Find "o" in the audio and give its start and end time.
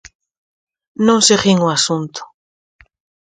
1.67-1.67